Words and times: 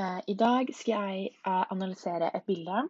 Eh, 0.00 0.20
I 0.26 0.34
dag 0.34 0.70
skal 0.72 1.10
jeg 1.10 1.30
eh, 1.44 1.64
analysere 1.74 2.30
et 2.36 2.46
bilde. 2.48 2.84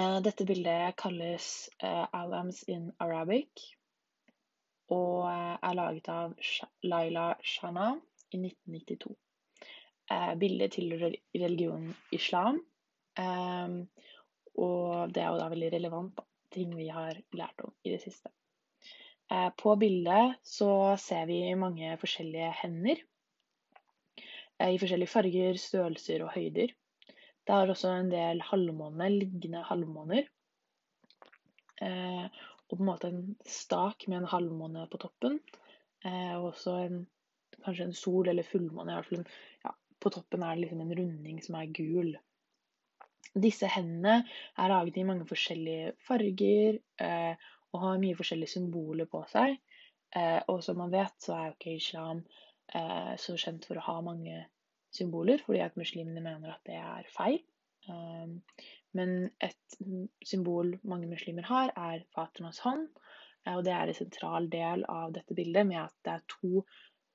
Eh, 0.00 0.18
dette 0.24 0.46
bildet 0.48 0.96
kalles 0.96 1.48
Alams 1.82 2.62
in 2.72 2.88
Arabic 3.02 3.66
og 4.92 5.24
er 5.28 5.76
laget 5.76 6.08
av 6.12 6.32
Laila 6.84 7.26
Shana 7.44 7.92
i 8.32 8.40
1992. 8.40 9.14
Bildet 10.36 10.74
tilhører 10.74 11.14
religionen 11.40 11.94
islam, 12.12 12.58
og 13.16 15.14
det 15.14 15.22
er 15.22 15.30
jo 15.30 15.38
da 15.40 15.46
veldig 15.48 15.70
relevant 15.72 16.20
ting 16.52 16.74
vi 16.76 16.90
har 16.92 17.16
lært 17.32 17.64
om 17.64 17.72
i 17.86 17.94
det 17.94 18.02
siste. 18.02 18.28
På 19.62 19.78
bildet 19.80 20.36
så 20.44 20.98
ser 21.00 21.24
vi 21.30 21.40
mange 21.56 21.96
forskjellige 22.02 22.52
hender 22.60 23.00
i 24.60 24.78
forskjellige 24.78 25.10
farger, 25.10 25.58
størrelser 25.58 26.24
og 26.26 26.34
høyder. 26.36 26.72
Det 27.42 27.54
er 27.54 27.70
også 27.72 27.90
en 27.96 28.10
del 28.12 28.42
halvmåner, 28.46 29.10
liggende 29.10 29.62
halvmåner. 29.66 30.28
Eh, 31.82 32.26
og 32.68 32.76
på 32.76 32.82
en 32.82 32.88
måte 32.88 33.10
en 33.10 33.24
stak 33.48 34.06
med 34.08 34.20
en 34.20 34.30
halvmåne 34.30 34.86
på 34.92 35.00
toppen. 35.02 35.40
Eh, 36.04 36.34
og 36.36 36.52
også 36.52 36.76
en, 36.84 37.00
kanskje 37.64 37.88
en 37.88 37.96
sol 37.98 38.30
eller 38.30 38.46
fullmåne. 38.46 39.00
Ja, 39.64 39.74
på 40.00 40.12
toppen 40.14 40.42
er 40.42 40.54
det 40.54 40.66
liksom 40.66 40.84
en 40.84 40.94
runding 41.00 41.42
som 41.42 41.58
er 41.58 41.74
gul. 41.74 42.14
Disse 43.42 43.68
hendene 43.70 44.22
er 44.60 44.72
laget 44.72 45.00
i 45.00 45.06
mange 45.08 45.26
forskjellige 45.26 45.92
farger 46.06 46.78
eh, 47.00 47.34
og 47.72 47.84
har 47.86 48.00
mye 48.02 48.16
forskjellige 48.18 48.54
symboler 48.54 49.08
på 49.10 49.24
seg. 49.32 49.58
Eh, 50.14 50.40
og 50.52 50.62
som 50.64 50.78
man 50.78 50.92
vet, 50.92 51.14
så 51.22 51.34
er 51.36 51.46
jo 51.46 51.56
ikke 51.56 51.76
islam 51.78 52.24
eh, 52.78 53.14
så 53.20 53.38
kjent 53.40 53.66
for 53.68 53.78
å 53.78 53.86
ha 53.88 53.96
mange 54.04 54.44
symboler, 54.92 55.40
fordi 55.46 55.62
at 55.64 55.78
muslimene 55.80 56.22
mener 56.24 56.52
at 56.52 56.64
det 56.68 56.76
er 56.76 57.08
feil. 57.12 57.40
Um, 57.88 58.36
men 58.96 59.30
et 59.42 59.78
symbol 60.28 60.76
mange 60.86 61.08
muslimer 61.10 61.46
har, 61.48 61.72
er 61.76 62.04
Fatimas 62.14 62.60
hånd. 62.62 62.88
Eh, 63.46 63.56
og 63.56 63.64
det 63.66 63.74
er 63.74 63.90
en 63.90 63.98
sentral 63.98 64.48
del 64.52 64.84
av 64.90 65.14
dette 65.16 65.36
bildet, 65.36 65.66
med 65.68 65.80
at 65.84 65.94
det 66.04 66.16
er 66.16 66.26
to 66.30 66.64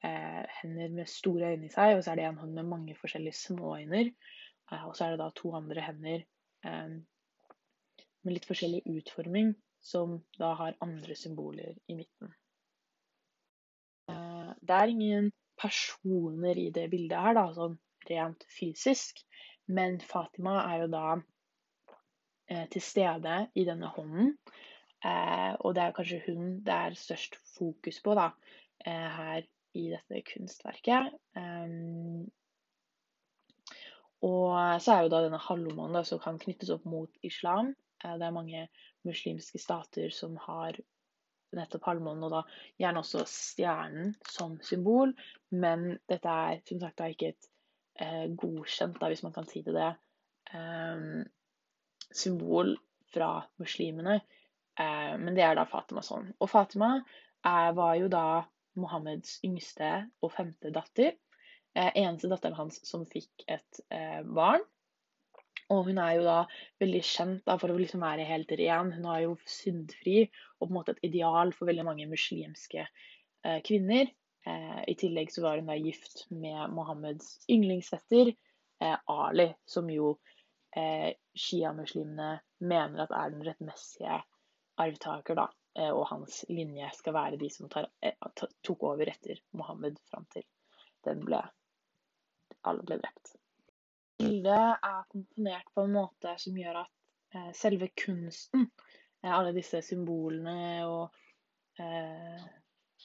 eh, 0.06 0.44
hender 0.62 0.96
med 0.96 1.12
store 1.12 1.54
øyne 1.54 1.70
i 1.70 1.74
seg, 1.74 1.96
og 1.96 2.04
så 2.04 2.14
er 2.14 2.20
det 2.22 2.28
en 2.30 2.42
hånd 2.42 2.58
med 2.58 2.72
mange 2.72 2.98
forskjellige 3.00 3.40
småøyne. 3.44 4.08
Eh, 4.72 4.84
og 4.90 4.96
så 4.98 5.06
er 5.06 5.16
det 5.16 5.22
da 5.24 5.30
to 5.36 5.54
andre 5.58 5.86
hender 5.86 6.26
med 6.68 8.34
litt 8.34 8.48
forskjellig 8.50 8.82
utforming, 8.90 9.54
som 9.80 10.18
da 10.36 10.50
har 10.58 10.76
andre 10.84 11.16
symboler 11.16 11.78
i 11.88 11.96
midten. 11.96 12.34
Det 14.10 14.74
er 14.76 14.92
ingen 14.92 15.30
personer 15.60 16.60
i 16.60 16.70
det 16.74 16.88
bildet 16.92 17.20
her, 17.24 17.38
da, 17.38 17.48
sånn 17.56 17.78
rent 18.10 18.46
fysisk. 18.54 19.24
Men 19.68 20.00
Fatima 20.00 20.62
er 20.64 20.86
jo 20.86 20.88
da 20.94 21.06
eh, 21.18 22.66
til 22.72 22.84
stede 22.84 23.42
i 23.58 23.66
denne 23.68 23.92
hånden. 23.96 24.36
Eh, 25.06 25.54
og 25.60 25.76
det 25.78 25.84
er 25.84 25.96
kanskje 25.98 26.24
hun 26.26 26.58
det 26.66 26.74
er 26.74 26.98
størst 26.98 27.38
fokus 27.58 28.00
på 28.04 28.16
da, 28.18 28.32
eh, 28.86 29.10
her 29.20 29.46
i 29.78 29.90
dette 29.92 30.24
kunstverket. 30.32 31.14
Um, 31.38 32.26
og 34.26 34.82
så 34.82 34.96
er 34.96 35.04
jo 35.06 35.12
da 35.14 35.22
denne 35.26 35.42
halvmånen 35.42 36.06
som 36.08 36.22
kan 36.24 36.40
knyttes 36.42 36.72
opp 36.74 36.88
mot 36.90 37.12
islam. 37.28 37.76
Eh, 38.04 38.16
det 38.18 38.26
er 38.26 38.36
mange 38.36 38.68
muslimske 39.08 39.62
stater 39.62 40.14
som 40.14 40.38
har 40.48 40.80
nettopp 41.56 41.86
halvmånen, 41.88 42.26
og 42.28 42.34
da 42.34 42.42
gjerne 42.82 43.04
også 43.04 43.24
stjernen 43.30 44.16
som 44.28 44.58
symbol. 44.66 45.14
Men 45.56 45.94
dette 46.10 46.34
er 46.50 46.62
som 46.68 46.82
sagt 46.82 47.00
da 47.00 47.10
ikke 47.12 47.32
et 47.34 47.50
eh, 48.02 48.26
godkjent, 48.34 49.00
da, 49.00 49.12
hvis 49.12 49.24
man 49.26 49.36
kan 49.36 49.48
si 49.50 49.64
det 49.66 49.76
det, 49.78 49.92
eh, 50.54 51.06
symbol 52.12 52.76
fra 53.14 53.32
muslimene. 53.62 54.20
Eh, 54.80 55.16
men 55.22 55.34
det 55.38 55.46
er 55.46 55.58
da 55.58 55.68
Fatima 55.70 56.04
sånn. 56.06 56.32
Og 56.42 56.52
Fatima 56.52 56.98
eh, 57.00 57.72
var 57.78 57.96
jo 58.00 58.12
da 58.12 58.28
Mohammeds 58.78 59.40
yngste 59.48 59.92
og 60.22 60.34
femte 60.36 60.72
datter. 60.74 61.16
Eh, 61.78 61.92
eneste 61.96 62.30
datteren 62.32 62.58
hans 62.58 62.82
som 62.88 63.06
fikk 63.10 63.46
et 63.48 63.82
eh, 63.94 64.22
barn. 64.24 64.64
Og 65.74 65.90
hun 65.90 65.98
er 66.00 66.14
jo 66.16 66.24
da 66.24 66.38
veldig 66.82 67.02
kjent 67.04 67.42
da, 67.48 67.58
for 67.60 67.74
å 67.74 67.80
liksom 67.80 68.04
være 68.06 68.28
helt 68.28 68.52
ren. 68.60 68.94
Hun 68.96 69.08
er 69.12 69.26
jo 69.26 69.36
syndfri 69.50 70.22
og 70.28 70.68
på 70.68 70.70
en 70.70 70.78
måte 70.78 70.96
et 70.96 71.04
ideal 71.10 71.52
for 71.56 71.70
veldig 71.70 71.86
mange 71.88 72.08
muslimske 72.10 72.86
eh, 72.86 73.60
kvinner. 73.68 74.08
Eh, 74.48 74.80
I 74.88 74.96
tillegg 75.00 75.34
så 75.34 75.44
var 75.44 75.60
hun 75.60 75.68
da 75.68 75.76
gift 75.80 76.24
med 76.32 76.72
Mohammeds 76.76 77.34
yndlingsfetter 77.52 78.32
eh, 78.32 78.98
Ali, 79.12 79.50
som 79.68 79.92
jo 79.92 80.14
eh, 80.78 81.12
sjiamuslimene 81.36 82.38
mener 82.64 83.04
at 83.04 83.16
er 83.18 83.34
den 83.36 83.44
rettmessige 83.50 84.22
arvtaker, 84.80 85.36
da. 85.36 85.50
Eh, 85.78 85.92
og 85.92 86.08
hans 86.14 86.46
linje 86.48 86.94
skal 86.96 87.18
være 87.18 87.42
de 87.42 87.52
som 87.52 87.68
tar, 87.74 87.90
eh, 88.00 88.16
tok 88.64 88.88
over 88.88 89.12
etter 89.12 89.44
Mohammed 89.52 90.00
fram 90.08 90.30
til 90.32 90.48
den 91.08 91.28
ble 91.28 91.44
Alle 92.68 92.84
ble 92.88 92.98
drept 93.00 93.36
bildet 94.18 94.86
er 94.90 95.10
komponert 95.12 95.70
på 95.76 95.86
en 95.86 95.96
måte 95.96 96.34
som 96.42 96.58
gjør 96.58 96.82
at 96.84 96.94
eh, 97.36 97.52
selve 97.58 97.90
kunsten, 97.98 98.68
eh, 99.24 99.32
alle 99.32 99.54
disse 99.56 99.82
symbolene 99.86 100.86
og 100.88 101.18
eh, 101.82 102.48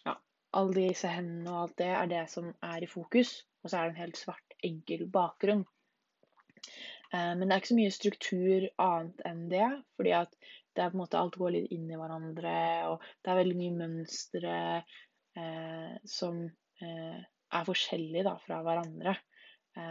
ja, 0.07 0.17
alle 0.59 0.89
disse 0.89 1.11
hendene 1.13 1.53
og 1.53 1.61
alt 1.67 1.79
det, 1.83 1.93
er 1.99 2.11
det 2.11 2.25
som 2.33 2.51
er 2.65 2.85
i 2.85 2.91
fokus. 2.91 3.43
Og 3.63 3.71
så 3.71 3.79
er 3.79 3.89
det 3.89 3.95
en 3.95 4.03
helt 4.03 4.19
svart, 4.19 4.57
enkel 4.65 5.07
bakgrunn. 5.13 5.63
Eh, 7.13 7.33
men 7.37 7.45
det 7.47 7.55
er 7.55 7.63
ikke 7.63 7.73
så 7.75 7.79
mye 7.79 7.95
struktur 7.95 8.67
annet 8.83 9.23
enn 9.29 9.47
det, 9.53 9.69
fordi 9.99 10.15
at 10.19 10.35
det 10.73 10.85
er 10.85 10.93
på 10.93 10.97
en 10.97 11.03
måte 11.03 11.21
alt 11.21 11.37
går 11.37 11.53
litt 11.55 11.75
inn 11.75 11.91
i 11.93 11.99
hverandre, 12.01 12.57
og 12.89 13.03
det 13.21 13.33
er 13.33 13.41
veldig 13.43 13.59
mye 13.59 13.77
mønstre 13.77 14.55
eh, 15.37 15.93
som 16.09 16.41
eh, 16.81 17.19
er 17.53 17.69
forskjellige 17.69 18.25
da, 18.25 18.39
fra 18.41 18.63
hverandre. 18.65 19.19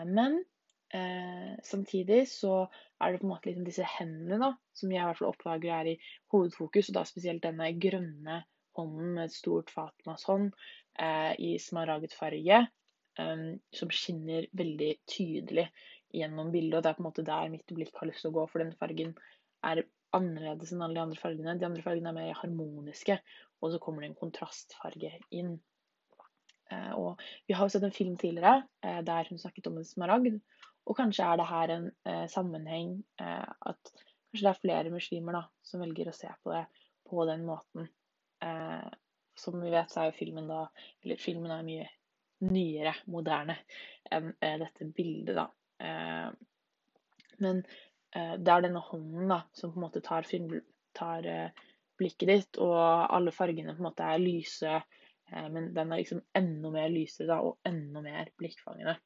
men 0.10 0.40
Eh, 0.94 1.52
samtidig 1.64 2.26
så 2.28 2.66
er 3.00 3.14
det 3.14 3.22
på 3.22 3.28
en 3.28 3.32
måte 3.32 3.48
liksom 3.48 3.68
disse 3.68 3.88
hendene 3.88 4.40
da, 4.42 4.50
som 4.76 4.92
jeg 4.92 5.00
i 5.00 5.08
hvert 5.08 5.20
fall 5.22 5.32
oppdager 5.32 5.72
er 5.78 5.90
i 5.94 6.00
hovedfokus, 6.34 6.90
og 6.92 6.98
da 6.98 7.06
spesielt 7.08 7.46
denne 7.46 7.70
grønne 7.80 8.42
hånden 8.78 9.16
med 9.16 9.30
et 9.30 9.36
stort 9.36 9.72
Fatmas 9.72 10.26
hånd 10.28 10.52
eh, 11.00 11.32
i 11.40 11.56
smaraget 11.64 12.16
farge, 12.18 12.60
eh, 13.20 13.48
som 13.80 13.96
skinner 13.96 14.50
veldig 14.58 14.92
tydelig 15.10 15.70
gjennom 16.12 16.52
bildet. 16.52 16.78
Og 16.78 16.84
det 16.84 16.92
er 16.92 17.00
på 17.00 17.06
en 17.06 17.10
måte 17.10 17.28
der 17.28 17.52
mitt 17.54 17.72
blikk 17.72 17.96
har 18.00 18.12
lyst 18.12 18.26
til 18.26 18.34
å 18.34 18.40
gå, 18.42 18.46
for 18.52 18.64
den 18.64 18.76
fargen 18.80 19.16
er 19.68 19.86
annerledes 20.16 20.74
enn 20.74 20.84
alle 20.84 20.98
de 20.98 21.06
andre 21.06 21.20
fargene. 21.22 21.58
De 21.60 21.68
andre 21.68 21.84
fargene 21.86 22.12
er 22.12 22.18
mer 22.20 22.40
harmoniske, 22.42 23.20
og 23.62 23.72
så 23.72 23.80
kommer 23.80 24.04
det 24.04 24.12
en 24.12 24.22
kontrastfarge 24.26 25.14
inn. 25.32 25.56
Eh, 26.72 26.92
og 27.00 27.22
vi 27.48 27.56
har 27.56 27.68
jo 27.68 27.76
sett 27.76 27.88
en 27.88 27.96
film 27.96 28.18
tidligere 28.20 28.66
eh, 28.84 29.00
der 29.08 29.30
hun 29.30 29.40
snakket 29.40 29.72
om 29.72 29.80
en 29.80 29.88
smaragd. 29.88 30.42
Og 30.90 30.98
kanskje 30.98 31.28
er 31.28 31.40
det 31.40 31.48
her 31.50 31.76
en 31.76 31.88
eh, 32.10 32.26
sammenheng 32.32 32.96
eh, 33.22 33.48
at 33.72 33.94
kanskje 33.94 34.46
det 34.48 34.52
er 34.52 34.62
flere 34.62 34.94
muslimer 34.94 35.38
da, 35.38 35.46
som 35.66 35.84
velger 35.84 36.10
å 36.10 36.16
se 36.16 36.32
på 36.42 36.54
det 36.56 36.66
på 37.10 37.26
den 37.30 37.46
måten. 37.48 37.90
Eh, 38.44 38.92
som 39.38 39.62
vi 39.62 39.72
vet, 39.72 39.92
så 39.92 40.02
er 40.02 40.10
jo 40.10 40.18
filmen 40.18 40.50
da 40.50 40.66
Eller 41.04 41.20
filmen 41.22 41.54
er 41.54 41.66
mye 41.66 41.88
nyere, 42.42 42.94
moderne, 43.12 43.58
enn 44.12 44.32
eh, 44.40 44.58
dette 44.62 44.88
bildet, 44.96 45.38
da. 45.38 45.48
Eh, 45.82 46.32
men 47.42 47.62
eh, 48.16 48.34
det 48.38 48.54
er 48.54 48.66
denne 48.66 48.82
hånden 48.86 49.30
da, 49.32 49.42
som 49.58 49.74
på 49.74 49.80
en 49.80 49.86
måte 49.86 50.04
tar, 50.06 50.28
film, 50.28 50.56
tar 50.98 51.28
blikket 52.02 52.32
ditt, 52.32 52.62
og 52.62 52.78
alle 53.14 53.34
fargene 53.36 53.76
på 53.76 53.84
en 53.84 53.90
måte 53.92 54.08
er 54.08 54.22
lyse. 54.22 54.82
Men 55.32 55.70
den 55.72 55.94
er 55.94 56.02
liksom 56.02 56.20
enda 56.36 56.70
mer 56.74 56.90
lysere 56.92 57.30
da, 57.30 57.38
og 57.46 57.62
enda 57.70 58.02
mer 58.04 58.34
blikkfangende. 58.42 58.98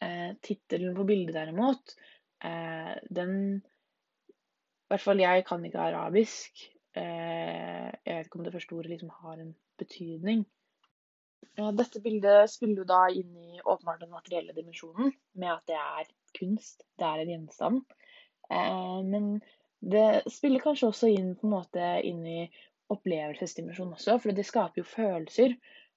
Eh, 0.00 0.30
Tittelen 0.42 0.94
på 0.96 1.04
bildet 1.08 1.36
derimot, 1.36 1.96
eh, 2.44 2.94
den 3.10 3.34
I 3.60 4.90
hvert 4.90 5.04
fall 5.04 5.20
jeg 5.22 5.44
kan 5.46 5.64
ikke 5.64 5.82
arabisk. 5.86 6.64
Eh, 6.98 7.90
jeg 8.04 8.16
vet 8.16 8.26
ikke 8.26 8.40
om 8.40 8.46
det 8.46 8.54
første 8.56 8.74
ordet 8.74 8.94
liksom 8.94 9.12
har 9.20 9.36
en 9.38 9.52
betydning. 9.78 10.46
Dette 11.56 12.00
bildet 12.00 12.50
spiller 12.50 12.82
jo 12.82 12.88
da 12.88 13.04
inn 13.12 13.36
i 13.36 13.60
åpenbart 13.60 14.00
den 14.02 14.12
materielle 14.12 14.54
dimensjonen, 14.56 15.12
med 15.34 15.52
at 15.52 15.66
det 15.68 15.76
er 15.76 16.10
kunst, 16.36 16.84
det 16.98 17.06
er 17.06 17.22
en 17.22 17.32
gjenstand. 17.34 17.80
Eh, 18.50 19.00
men 19.06 19.40
det 19.80 20.22
spiller 20.32 20.62
kanskje 20.64 20.90
også 20.90 21.10
inn 21.12 21.34
på 21.38 21.48
en 21.48 21.54
måte 21.54 21.92
inn 22.06 22.24
i 22.26 22.40
opplevelsesdimensjonen 22.90 23.96
også, 23.96 24.18
for 24.18 24.36
det 24.36 24.46
skaper 24.48 24.82
jo 24.82 24.88
følelser. 24.88 25.56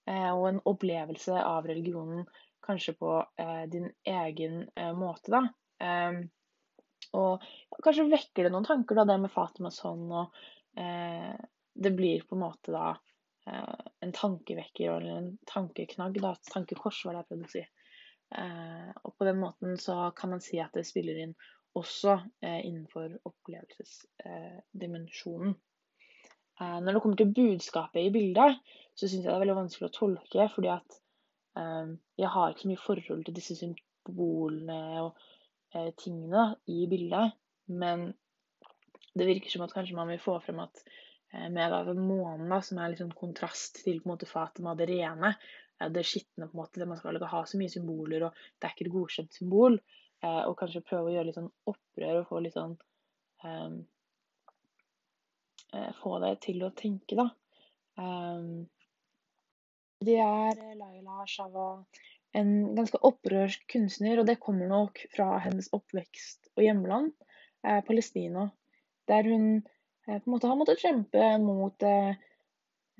Eh, 0.09 0.31
og 0.31 0.47
en 0.49 0.63
opplevelse 0.69 1.39
av 1.39 1.67
religionen 1.69 2.25
kanskje 2.63 2.93
på 2.99 3.27
eh, 3.39 3.63
din 3.71 3.87
egen 4.09 4.55
eh, 4.75 4.93
måte, 4.97 5.31
da. 5.33 5.41
Eh, 5.83 6.13
og 7.13 7.41
kanskje 7.83 8.09
vekker 8.09 8.43
det 8.45 8.51
noen 8.53 8.65
tanker, 8.67 8.95
da, 8.97 9.03
det 9.09 9.17
med 9.21 9.31
Fatimas 9.33 9.79
hånd, 9.85 10.07
og 10.11 10.25
eh, 10.79 11.33
det 11.73 11.91
blir 11.97 12.19
på 12.27 12.35
en 12.37 12.45
måte 12.45 12.69
da 12.73 12.87
eh, 13.49 13.77
en 14.05 14.13
tankevekker 14.15 14.87
eller 14.95 15.13
en 15.17 15.31
tankeknagg, 15.49 16.13
da, 16.23 16.31
tankekors, 16.53 16.99
var 17.05 17.11
det 17.13 17.19
jeg 17.21 17.29
prøvde 17.29 17.49
å 17.49 17.53
si. 17.53 17.63
Eh, 18.33 18.91
og 19.03 19.11
på 19.17 19.23
den 19.27 19.39
måten 19.43 19.71
så 19.81 19.95
kan 20.17 20.29
man 20.33 20.41
si 20.43 20.57
at 20.63 20.73
det 20.77 20.89
spiller 20.89 21.15
inn 21.25 21.35
også 21.77 22.11
eh, 22.45 22.61
innenfor 22.65 23.07
opplevelsesdimensjonen. 23.29 25.51
Når 26.63 26.91
det 26.93 27.01
kommer 27.01 27.17
til 27.17 27.33
budskapet 27.33 28.05
i 28.05 28.13
bildet, 28.13 28.51
så 28.93 29.09
syns 29.09 29.25
jeg 29.25 29.25
det 29.25 29.33
er 29.33 29.41
veldig 29.41 29.57
vanskelig 29.57 29.87
å 29.87 29.95
tolke, 29.95 30.45
fordi 30.53 30.69
at 30.69 30.85
jeg 31.53 32.29
har 32.33 32.49
ikke 32.49 32.63
så 32.63 32.69
mye 32.71 32.81
forhold 32.81 33.23
til 33.27 33.35
disse 33.37 33.55
symbolene 33.59 34.77
og 35.03 35.19
tingene 36.01 36.47
i 36.73 36.87
bildet. 36.89 37.35
Men 37.69 38.07
det 39.13 39.27
virker 39.29 39.53
som 39.53 39.65
at 39.65 39.73
kanskje 39.75 39.97
man 39.97 40.09
vil 40.09 40.21
få 40.21 40.39
frem 40.41 40.63
at 40.63 40.81
med 41.53 41.93
månen, 41.97 42.53
som 42.61 42.77
er 42.81 42.93
liksom 42.93 43.11
kontrast 43.17 43.83
til 43.83 44.01
på 44.01 44.07
en 44.07 44.13
måte 44.13 44.29
Fatima 44.29 44.73
det 44.77 44.89
rene, 44.89 45.33
det 45.93 46.05
skitne, 46.05 46.47
på 46.47 46.53
en 46.53 46.61
måte, 46.61 46.79
det 46.79 46.87
man 46.87 46.99
skal 46.99 47.17
ikke 47.17 47.31
ha 47.31 47.41
så 47.45 47.59
mye 47.59 47.73
symboler, 47.73 48.27
og 48.27 48.37
det 48.57 48.67
er 48.67 48.75
ikke 48.75 48.85
et 48.87 48.93
godkjent 48.93 49.37
symbol. 49.37 49.79
Eh, 50.23 50.43
og 50.47 50.55
kanskje 50.59 50.83
prøve 50.85 51.09
å 51.09 51.15
gjøre 51.15 51.27
litt 51.29 51.39
sånn 51.39 51.51
opprør 51.67 52.21
og 52.21 52.29
få 52.29 52.43
litt 52.43 52.55
sånn 52.55 52.77
um, 53.43 53.81
Få 55.97 56.19
det 56.21 56.35
til 56.43 56.61
å 56.61 56.67
tenke, 56.77 57.15
da. 57.17 57.23
Um, 57.97 58.67
det 60.07 60.19
er 60.23 60.59
Laila 60.79 61.27
Shawa, 61.29 61.69
en 62.33 62.51
ganske 62.77 62.99
opprørsk 63.05 63.67
kunstner, 63.71 64.19
og 64.19 64.27
det 64.29 64.39
kommer 64.41 64.69
nok 64.69 65.03
fra 65.13 65.37
hennes 65.43 65.69
oppvekst 65.75 66.51
og 66.57 66.65
hjemland, 66.65 67.13
eh, 67.65 67.81
Palestina, 67.85 68.49
der 69.09 69.29
hun 69.29 69.47
eh, 69.59 70.17
på 70.17 70.23
en 70.25 70.33
måte 70.33 70.49
har 70.49 70.59
måttet 70.59 70.81
kjempe 70.81 71.33
mot 71.43 71.85
eh, 71.87 72.15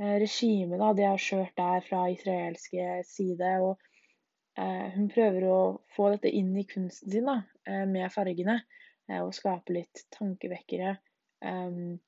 Eh, 0.02 0.16
regimet 0.20 0.80
da, 0.82 0.94
de 0.98 1.06
har 1.06 1.22
kjørt 1.22 1.54
der 1.58 1.84
fra 1.86 2.06
israelske 2.12 3.02
side. 3.06 3.52
og 3.62 3.78
eh, 4.58 4.90
Hun 4.96 5.10
prøver 5.14 5.46
å 5.50 5.60
få 5.96 6.10
dette 6.16 6.32
inn 6.34 6.54
i 6.58 6.66
kunsten 6.70 7.14
sin 7.14 7.30
da, 7.30 7.42
eh, 7.68 7.86
med 7.90 8.12
fargene 8.14 8.60
eh, 9.10 9.22
og 9.22 9.36
skape 9.38 9.76
litt 9.76 10.06
tankevekkere. 10.18 10.98
Um, 11.44 12.00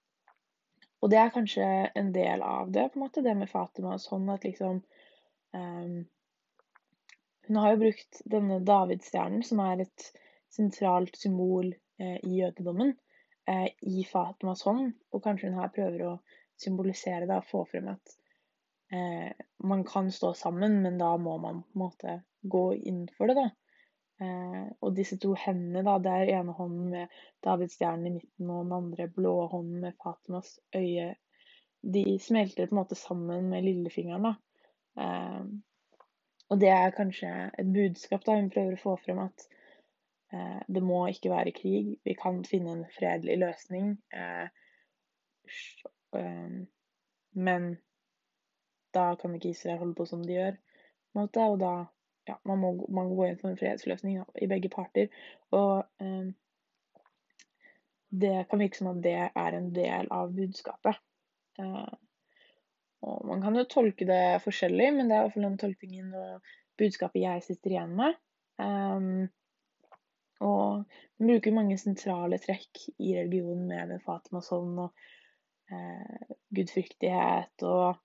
og 1.04 1.12
det 1.12 1.20
er 1.22 1.34
kanskje 1.34 1.66
en 2.00 2.12
del 2.16 2.44
av 2.46 2.72
det, 2.74 2.88
på 2.92 3.00
en 3.00 3.06
måte, 3.06 3.24
det 3.26 3.36
med 3.38 3.52
Fatima. 3.52 3.98
Sånn 4.02 4.30
at 4.34 4.46
liksom 4.48 4.82
um, 5.54 5.98
Hun 7.46 7.60
har 7.62 7.76
jo 7.76 7.82
brukt 7.84 8.22
denne 8.26 8.62
davidstjernen, 8.66 9.44
som 9.46 9.62
er 9.62 9.84
et 9.84 10.06
sentralt 10.56 11.18
symbol 11.20 11.68
eh, 12.02 12.16
i 12.26 12.40
jødedommen, 12.40 12.96
eh, 13.46 13.68
i 13.86 14.06
Fatimas 14.10 14.64
hånd. 14.66 14.96
Og 15.14 15.22
kanskje 15.22 15.52
hun 15.52 15.60
her 15.60 15.70
prøver 15.76 16.06
å 16.08 16.14
symbolisere 16.58 17.28
det 17.30 17.38
og 17.38 17.46
få 17.52 17.62
frem 17.70 17.92
at 17.92 18.16
eh, 18.96 19.30
man 19.68 19.84
kan 19.86 20.10
stå 20.16 20.34
sammen, 20.40 20.80
men 20.82 20.98
da 20.98 21.12
må 21.22 21.36
man 21.44 21.62
på 21.68 21.78
en 21.78 21.84
måte 21.84 22.18
gå 22.42 22.66
inn 22.82 23.06
for 23.14 23.30
det, 23.30 23.38
da. 23.38 23.50
Eh, 24.24 24.66
og 24.82 24.96
disse 24.96 25.18
to 25.22 25.34
hendene, 25.40 25.84
da, 25.84 25.98
det 26.00 26.14
er 26.14 26.34
ene 26.40 26.56
hånden 26.56 26.90
med 26.94 27.16
davidsstjernen 27.46 28.08
i 28.08 28.16
midten 28.18 28.52
og 28.52 28.66
den 28.66 28.76
andre 28.78 29.08
blå 29.12 29.36
hånden 29.52 29.84
med 29.84 29.98
Fatimas 30.04 30.58
øye. 30.76 31.14
De 31.96 32.04
smelter 32.22 32.70
på 32.70 32.76
en 32.76 32.82
måte 32.82 32.98
sammen 32.98 33.50
med 33.52 33.66
lillefingeren, 33.68 34.30
da. 34.30 34.36
Eh, 35.04 35.44
og 36.54 36.62
det 36.62 36.70
er 36.70 36.94
kanskje 36.94 37.32
et 37.58 37.72
budskap 37.74 38.26
da 38.26 38.38
hun 38.38 38.52
prøver 38.54 38.78
å 38.78 38.82
få 38.84 38.92
frem 39.02 39.24
at 39.24 39.48
eh, 40.32 40.62
det 40.70 40.84
må 40.86 41.08
ikke 41.10 41.34
være 41.34 41.56
krig. 41.58 41.96
Vi 42.06 42.14
kan 42.20 42.44
finne 42.46 42.76
en 42.76 42.86
fredelig 42.94 43.40
løsning. 43.42 43.96
Eh, 44.14 44.46
Ehm, 46.16 46.68
men 47.30 47.78
da 48.94 49.16
kan 49.16 49.36
ikke 49.36 49.50
Israel 49.50 49.78
holde 49.78 49.96
på 49.96 50.06
som 50.06 50.24
de 50.24 50.38
gjør. 50.38 50.58
Måte, 51.16 51.44
og 51.44 51.60
da 51.60 51.74
ja, 52.25 52.39
man 52.44 52.62
må 52.62 52.72
man 52.89 53.12
gå 53.13 53.27
inn 53.27 53.38
for 53.39 53.51
en 53.51 53.60
fredsløsning 53.60 54.18
ja, 54.18 54.25
i 54.42 54.50
begge 54.50 54.72
parter. 54.74 55.12
Og 55.56 55.86
eh, 56.01 56.33
det 58.16 58.36
kan 58.50 58.62
virke 58.62 58.80
som 58.80 58.92
at 58.94 59.04
det 59.04 59.18
er 59.27 59.57
en 59.57 59.72
del 59.75 60.10
av 60.13 60.33
budskapet. 60.36 61.01
Eh, 61.62 61.95
og 63.06 63.25
man 63.30 63.44
kan 63.44 63.57
jo 63.60 63.68
tolke 63.69 64.07
det 64.10 64.42
forskjellig, 64.44 64.92
men 64.95 65.10
det 65.10 65.16
er 65.16 65.24
i 65.24 65.27
hvert 65.27 65.36
fall 65.36 65.50
den 65.50 65.60
tolkningen 65.62 66.13
og 66.18 66.54
budskapet 66.80 67.22
jeg 67.22 67.45
sitter 67.45 67.75
igjen 67.75 67.98
med. 68.00 68.18
Eh, 68.62 69.27
og 70.45 70.83
man 71.19 71.30
bruker 71.30 71.56
mange 71.56 71.77
sentrale 71.80 72.39
trekk 72.44 72.88
i 72.98 73.13
religionen 73.16 73.69
med 73.69 73.94
den 73.94 74.01
Fatima 74.04 74.42
sånn 74.44 74.74
og 74.83 75.06
eh, 75.72 76.33
gudfryktighet 76.56 77.63
og 77.69 77.95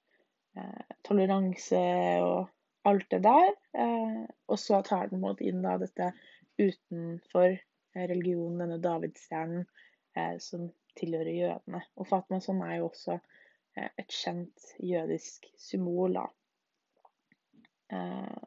eh, 0.57 0.97
toleranse 1.07 1.83
og 2.23 2.51
alt 2.89 3.09
det 3.13 3.23
der. 3.27 3.51
Eh, 3.77 4.23
og 4.49 4.59
så 4.61 4.81
tar 4.87 5.11
den 5.11 5.23
på 5.23 5.35
inn 5.45 5.63
da 5.65 5.77
dette 5.81 6.13
utenfor 6.61 7.57
religionen, 7.97 8.61
denne 8.63 8.79
davidsstjernen 8.83 9.65
eh, 10.17 10.37
som 10.43 10.69
tilhører 10.99 11.33
jødene. 11.35 11.83
Og 11.97 12.09
Fatma 12.09 12.41
sånn 12.45 12.63
er 12.67 12.79
jo 12.79 12.91
også 12.91 13.17
eh, 13.17 13.91
et 13.99 14.15
kjent 14.15 14.75
jødisk 14.79 15.51
symbol, 15.59 16.19
da. 16.21 16.27
Eh, 17.97 18.39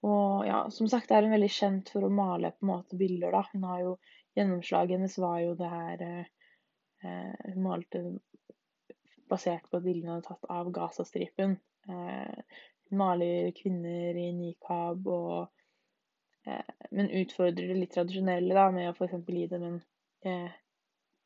og 0.00 0.46
ja, 0.48 0.62
som 0.72 0.88
sagt 0.88 1.10
er 1.12 1.26
hun 1.26 1.34
veldig 1.34 1.52
kjent 1.52 1.90
for 1.92 2.06
å 2.06 2.12
male 2.12 2.54
på 2.54 2.64
en 2.64 2.72
måte 2.72 2.98
bilder, 3.00 3.36
da. 3.36 3.44
Hun 3.52 3.68
har 3.72 3.84
jo 3.86 3.98
Gjennomslaget 4.38 4.94
hennes 4.94 5.16
var 5.18 5.40
jo 5.42 5.56
det 5.58 5.66
her 5.66 6.02
Eh, 7.02 7.52
hun 7.52 7.62
malte 7.62 8.02
basert 9.30 9.68
på 9.72 9.80
bildene 9.80 10.10
hun 10.10 10.18
hadde 10.18 10.28
tatt 10.28 10.50
av 10.52 10.70
Gazastripen. 10.74 11.56
Eh, 12.90 12.96
maler 12.96 13.50
kvinner 13.56 14.18
i 14.18 14.30
nikab 14.34 15.06
og 15.06 15.48
eh, 16.46 16.74
Men 16.90 17.10
utfordrer 17.22 17.70
det 17.70 17.78
litt 17.78 17.94
tradisjonelle 17.94 18.54
da, 18.56 18.68
med 18.74 18.90
å 18.90 18.94
f.eks. 18.96 19.16
gi 19.26 19.46
dem 19.50 19.66
en 19.70 19.80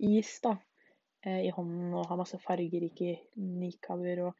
is 0.05 0.31
da, 0.44 0.58
i 1.25 1.49
hånden 1.55 1.94
og 1.96 2.05
ha 2.11 2.16
masse 2.19 2.37
fargerike 2.43 3.14
nikaber. 3.34 4.20
Og 4.26 4.34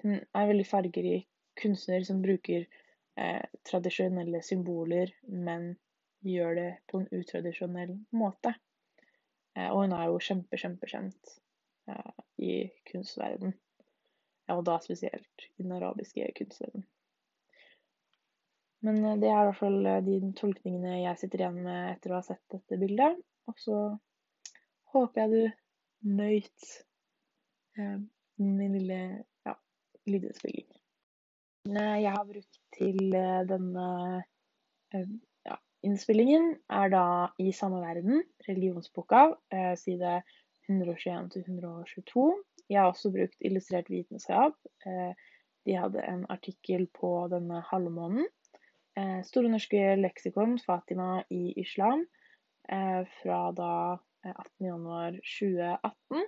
hun 0.00 0.14
er 0.16 0.48
veldig 0.48 0.66
fargerik 0.66 1.26
kunstner 1.60 2.06
som 2.08 2.22
bruker 2.24 2.64
tradisjonelle 3.68 4.40
symboler, 4.46 5.12
men 5.28 5.74
gjør 6.24 6.56
det 6.58 6.70
på 6.88 7.02
en 7.02 7.10
utradisjonell 7.20 7.92
måte. 8.16 8.54
Eh, 9.56 9.70
og 9.70 9.84
hun 9.84 9.94
er 9.96 10.08
jo 10.10 10.22
kjempe, 10.22 10.58
kjempekjent 10.60 11.36
eh, 11.90 12.12
i 12.42 12.52
kunstverden. 12.90 13.54
Ja, 14.46 14.56
og 14.56 14.64
da 14.68 14.78
spesielt 14.82 15.46
i 15.56 15.64
den 15.64 15.74
arabiske 15.74 16.28
kunstverden. 16.38 16.86
Men 18.86 19.02
eh, 19.02 19.18
det 19.22 19.30
er 19.30 19.40
i 19.40 19.50
hvert 19.50 19.60
fall 19.60 19.78
de 20.06 20.18
tolkningene 20.38 21.00
jeg 21.02 21.22
sitter 21.22 21.44
igjen 21.44 21.62
med 21.66 21.92
etter 21.94 22.14
å 22.14 22.20
ha 22.20 22.26
sett 22.26 22.42
dette 22.54 22.80
bildet. 22.80 23.18
Og 23.50 23.58
så 23.62 23.78
håper 24.94 25.22
jeg 25.22 25.32
du 25.32 26.12
nøyt 26.16 26.72
min 27.76 28.72
lille 28.72 28.98
ja, 29.44 29.52
lydspilling. 30.08 30.66
Jeg 31.66 32.12
har 32.14 32.24
brukt 32.24 32.60
til 32.72 33.12
denne 33.50 33.86
Innspillingen 35.86 36.54
er 36.72 36.90
da 36.90 37.04
i 37.38 37.52
samme 37.54 37.78
verden, 37.82 38.22
religionsboka, 38.48 39.28
eh, 39.52 39.74
side 39.78 40.22
121-122. 40.70 42.44
Jeg 42.70 42.80
har 42.80 42.86
også 42.90 43.10
brukt 43.14 43.36
illustrert 43.40 43.90
vitenskap. 43.90 44.52
Eh, 44.86 45.12
de 45.66 45.72
hadde 45.78 46.06
en 46.06 46.26
artikkel 46.30 46.86
på 46.94 47.28
denne 47.32 47.62
halvmånen. 47.70 48.26
Eh, 48.98 49.22
Store 49.26 49.48
norske 49.52 49.96
leksikon, 50.00 50.58
Fatima 50.66 51.22
i 51.30 51.52
islam, 51.60 52.06
fra 52.66 53.52
da 53.54 53.96
18.1.2018. 54.26 56.24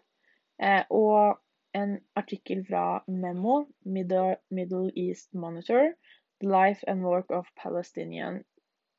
Og 0.95 1.39
en 1.75 1.99
artikkel 2.15 2.67
fra 2.69 3.03
Memo, 3.09 3.65
Middle 3.85 4.93
East 4.95 5.35
Monitor, 5.35 5.95
The 6.41 6.49
Life 6.49 6.85
and 6.87 7.03
Work 7.03 7.31
of 7.31 7.47
Palestinian 7.57 8.45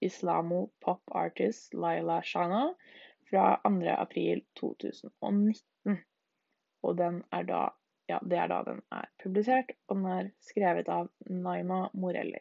Islamo 0.01 0.69
pop 0.81 1.01
artist 1.12 1.74
Laila 1.74 2.22
Shana 2.22 2.74
fra 3.29 3.59
2. 3.65 3.95
april 3.95 4.43
2019. 4.59 6.00
Og 6.83 6.98
den 6.98 7.24
er 7.31 7.43
da 7.50 7.67
Ja, 8.09 8.17
det 8.25 8.38
er 8.41 8.48
da 8.50 8.63
den 8.65 8.79
er 8.89 9.05
publisert, 9.21 9.69
og 9.88 10.00
den 10.00 10.05
er 10.09 10.29
skrevet 10.41 10.88
av 10.89 11.12
Naima 11.29 11.83
Morelli. 11.93 12.39